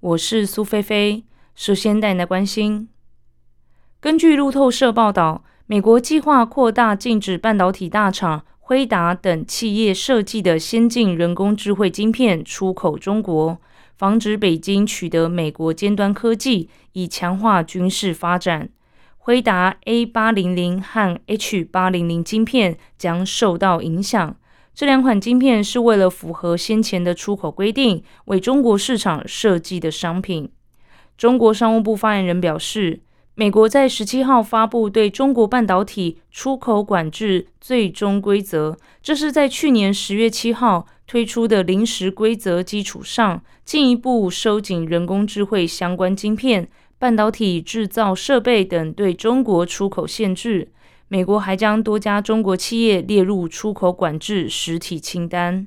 [0.00, 1.24] 我是苏菲菲。
[1.54, 2.88] 首先带来关心。
[4.00, 13.60] 根据路透社报道，美国计划扩大禁止半导体大厂辉达等企业设计的先进人工智慧晶片出口中国，
[13.94, 18.70] 防止北京取得美国尖端科技，以强化军事发展。
[19.18, 24.34] 辉达 A 八零零和 H 八零零晶片将受到影响。
[24.80, 30.50] 这两款晶片是为了符合先前的出口规定，为中国市场设计的商品。
[31.18, 33.02] 中国商务部发言人表示。
[33.34, 46.68] 美国在十七号发布对中国半导体出口管制最终规则，这是在去年十月七号推出的临时规则基础上，进一步收紧人工智慧相关晶片、
[46.98, 50.72] 半导体制造设备等对中国出口限制。
[51.12, 55.66] 美国还将多家中国企业列入出口管制实体清单。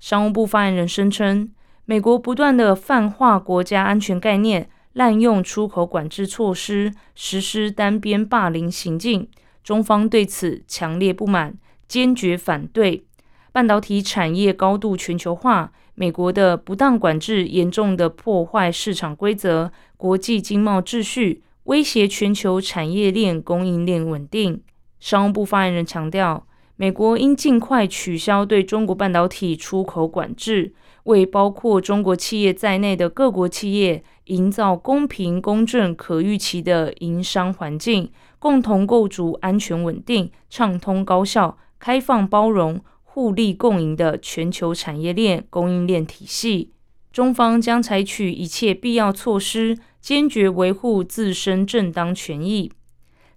[0.00, 1.48] 商务部发言人声称，
[1.84, 4.68] 美国不断的泛化国家安全概念。
[4.94, 9.28] 滥用出口管制措施，实施单边霸凌行径，
[9.62, 13.04] 中方对此强烈不满，坚决反对。
[13.52, 24.60] 半导体产业高度全球化，美国的不当管制严重的破坏市场规则、国际经贸秩序，威胁全球产业链供应链稳定。
[25.00, 30.74] 商务部发言人强调，美国应尽快取消对中国半导体出口管制。
[31.04, 46.72] 为包括中国企业在内的各国企业营造公平、公正、可预期的营商环境，共同构筑安全、稳定、畅通、高效、开放、包容、互利共赢的全球产业链供应链体系。
[47.10, 52.70] 中方将采取一切必要措施，坚决维护自身正当权益。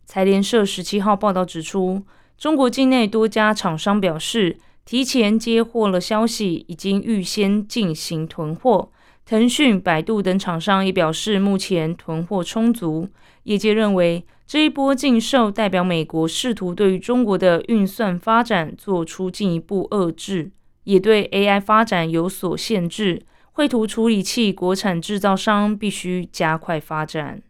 [0.06, 2.04] 财联社十七号报道指出，
[2.38, 4.58] 中国境内多家厂商表示。
[4.86, 8.92] 提前接获了消息，已经预先进行囤货。
[9.26, 13.08] 腾讯、百度等厂商也表示，目前囤货充足。
[13.44, 20.52] 业界认为，这一波禁售代表美国试图对于中国的运算发展做出进一步遏制，
[20.84, 23.22] 也对 AI 发展有所限制。
[23.54, 27.42] 绘图处理器国产制造商必须加快发展。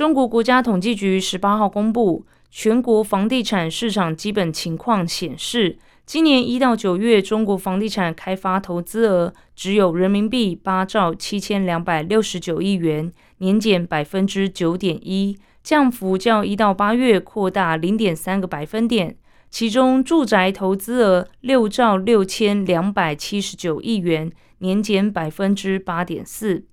[0.00, 2.24] 中国国家统计局十八号公布。
[2.50, 19.14] 全国房地产市场基本情况显示，今年一到九月，中国房地产开发投资额只有人民币八兆七千两百六十九亿元，年减百分之九点一，降幅较一到八月扩大零点三个百分点。
[19.50, 26.64] 其中，住宅投资额六兆六千两百七十九亿元，年减百分之八点四。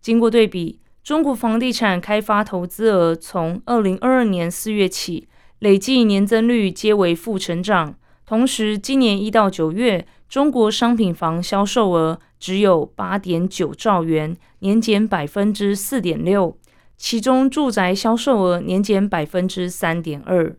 [0.00, 0.80] 经过对比。
[1.04, 5.28] 中国房地产开发投资额从二零二二年四月起，
[5.58, 7.94] 累计年增率皆为负成长。
[8.24, 16.56] 同时，今年一到九月，中国商品房销售额只有八点九兆元，年减百分之四点六。
[16.96, 20.56] 其中，住宅销售额年减百分之三点二。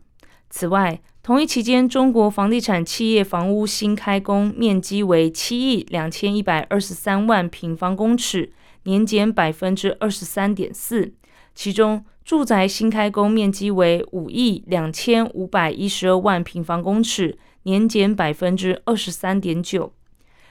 [0.48, 8.52] 此外，同一期间，中国房地产企业房屋新开工面积为七亿两千一百二十三万平方公尺。
[8.86, 11.12] 年减百分之二十三点四，
[11.56, 19.92] 其中住宅新开工面积为五亿两千五百一十二万平方公尺，年减百分之二十三点九。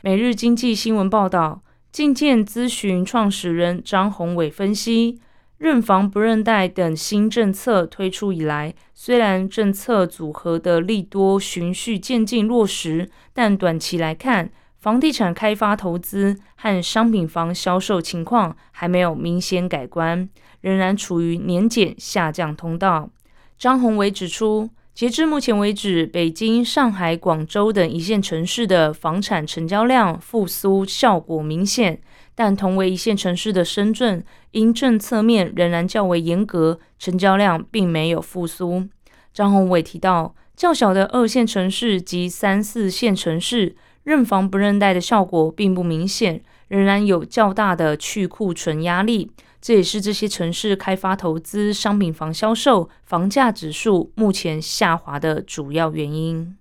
[0.01, 1.63] 每日经济新闻报道，
[1.93, 5.17] 进建咨询创始人张宏伟分析，
[5.57, 14.51] 认房不认贷等新政策推出以来，虽然政策组合的利多循序渐进落实，但短期来看，
[14.85, 20.29] 房地产开发投资和商品房销售情况还没有明显改观，
[20.61, 23.09] 仍然处于年减下降通道。
[23.57, 31.99] 张宏伟指出，截至目前为止，北京、上海、广州等一线城市的房产成交量复苏效果明显，
[32.35, 38.87] 但同为一线城市的深圳，因政策面仍然较为严格，成交量并没有复苏。
[39.33, 43.75] 张宏伟提到，较小的二线城市及三四线城市。
[44.05, 56.55] 认房不认贷的效果并不明显，仍然有较大的去库存压力，这也是这些城市开发投资、商品房销售、房价指数目前下滑的主要原因。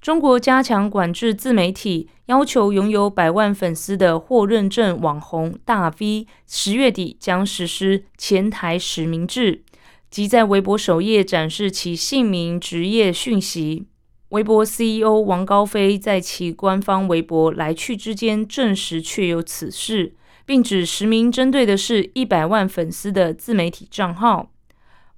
[0.00, 9.64] 中国加强管制自媒体，要求拥有百万粉丝的或认证网红大 V，十月底将实施前台实名制，
[10.14, 13.88] 即在微博首页展示其姓名、职业讯息。
[14.28, 20.14] 微博 CEO 王高飞在其官方微博来去之间证实确有此事，
[20.46, 24.52] 并指实名针对的是一百万粉丝的自媒体账号。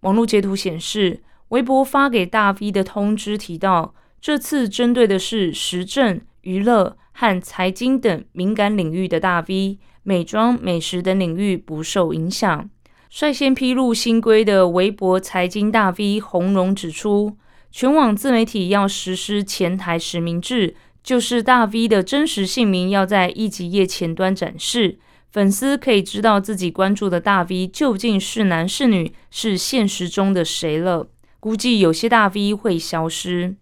[0.01, 3.95] 网络截图显示，微博发给大 V 的通知提到。
[4.19, 12.71] 这次针对的是时政、娱乐和财经等敏感领域的大 V，美妆、美食等领域不受影响。
[13.09, 17.37] 率先披露新规的微博财经大 V 洪荣指出，
[17.71, 24.99] 全网自媒体要实施前台实名制，就是大 V 的真实姓名要在一级页前端展示，
[25.31, 31.09] 粉丝可以知道自己关注的大 V 究竟是男是女，是现实中的谁了。
[31.39, 33.57] 估计有些大 V 会消失。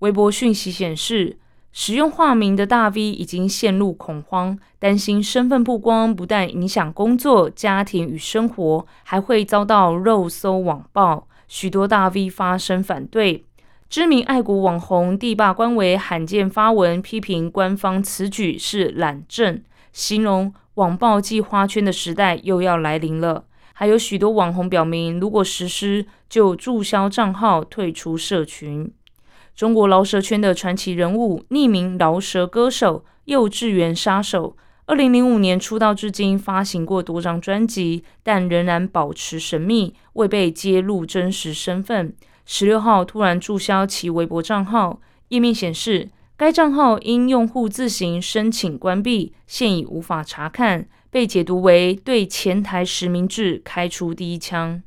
[0.00, 1.38] 微博讯息显示，
[1.76, 11.26] 使用化名的大 V 已经陷入恐慌，担心身份曝光不但影响工作、家庭与生活，还会遭到肉搜网暴。
[11.48, 13.44] 许多大 V 发声反对。
[13.90, 19.60] 知名爱国网红地霸官微罕见发文批评官方此举是懒政，
[19.92, 23.46] 形容网暴即花圈的时代又要来临了。
[23.72, 28.92] 还有许多网红表明，如果实施，就注销账号，退出社群。
[29.54, 34.56] 中国饶舌圈的传奇人物，匿名饶舌歌手、幼稚园杀手，
[34.86, 42.12] 二零零五年出道至今，发行过多张专辑，但仍然保持神秘，未被揭露真实身份。
[42.44, 54.82] 十六号突然注销其微博账号，页面显示该账号因用户自行申请关闭，现已无法查看，被解读为对前台实名制开出第一枪。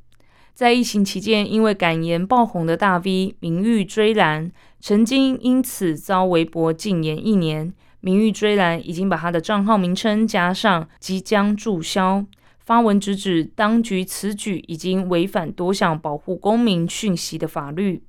[0.57, 7.71] 在疫情期间，因为感言爆红的大 V 名誉追蓝，曾经因此遭微博禁言一年。
[7.99, 12.25] 名誉追蓝已经把他的账号名称加上即将注销，
[12.65, 18.01] 发文直指当局此举已经违反多项保护公民讯息的法律。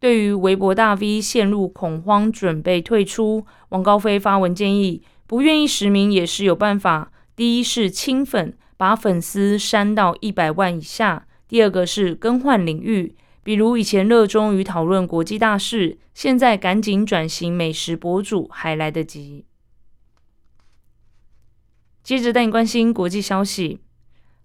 [0.00, 7.12] 对于微博大 V 陷入恐慌，准备退出，王高飞发文建议，不愿意实名也是有办法。
[7.36, 11.26] 第一是清粉，把粉丝删到一百万以下。
[11.54, 13.14] 第二个是更换领域，
[13.44, 19.44] 比如以前热衷于讨论国际大事，现在赶紧转型美食博主还来得及。
[22.02, 23.78] 接着带你关心国际消息，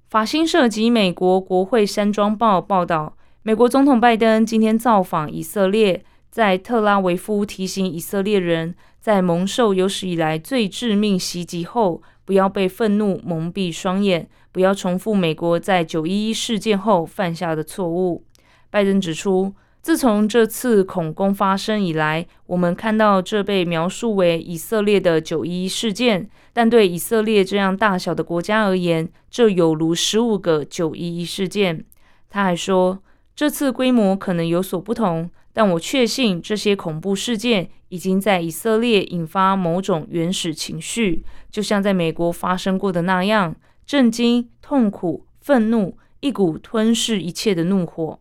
[0.08, 12.04] 法新社及美国国会山庄报报道，美国总统拜登今天造访以色列，在特拉维夫提醒以色列人，在蒙受有史以来最致命袭击后。
[12.30, 18.24] 不要被愤怒蒙蔽双眼，不要重复美国在九一一事件后犯下的错误。
[18.70, 31.84] 拜登指出，自从这次恐攻发生以来，我们看到这被描述为以色列的九一一事件，但对以色列这样大小的国家而言，这有如十五个九一一事件。
[32.30, 33.00] 他还说，
[33.36, 35.31] 这次规模可能有所不同。
[35.54, 43.56] 但我确信，这些恐怖事件已经在以色列引发某种原始情绪，就像在美国发生过的那样：
[43.86, 48.19] 震惊、痛苦、愤怒，一股吞噬一切的怒火。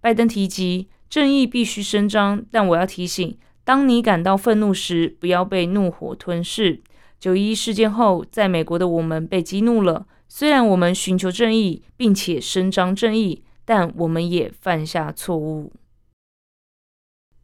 [0.00, 6.82] 拜登提及，正义必须伸张，但我要提醒：当你感到愤怒时，不要被怒火吞噬。
[7.18, 10.06] 九一事件后，在美国的我们被激怒了。
[10.28, 15.72] 虽然我们寻求正义，并且伸张正义，但我们也犯下错误。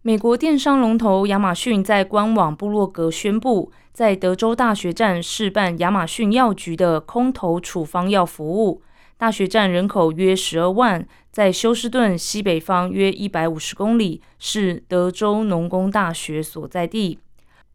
[0.03, 8.81] 美国电商龙头亚马逊在官网部落格宣布，在德州大学站试办亚马逊药局的空投处方药服务。
[9.19, 17.19] 大学站人口约十二万，在休斯顿西北方约一百五十公里，是德州农工大学所在地。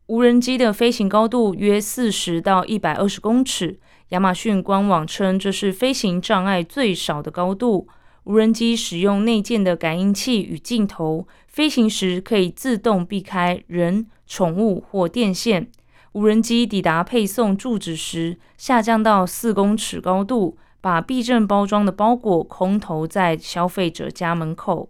[0.07, 3.77] 无人机的飞行高度约四十到一百二十公尺。
[4.09, 7.87] 亚马逊官网称，这是飞行障碍最少的高度。
[8.25, 15.67] 无人机使用内建的感应器与镜头，飞行时可以自动避开人、宠物或电线。
[16.13, 24.89] 无人机抵达配送住址时，下降到四公尺高度，把避震包装的包裹空投在消费者家门口。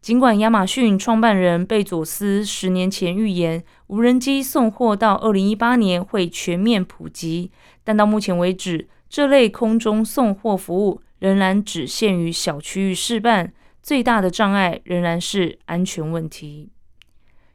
[0.00, 7.50] 尽管亚马逊创办人贝佐斯十年前预言无人机送货到二零一八年会全面普及，
[7.84, 11.02] 但到目前为止，这类空中送货服务。
[11.22, 16.72] 仍然只限于小区域试办，最大的障碍仍然是安全问题。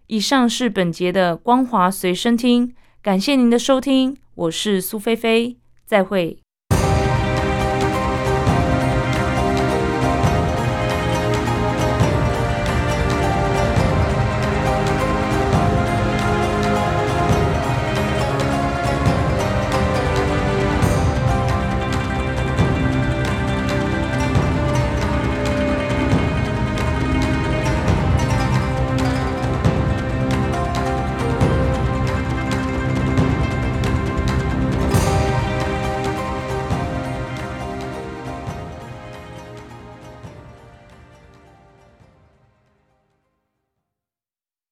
[0.08, 6.47] 以上是本节的光华随身听，感谢您的收听，我是苏菲菲，再会。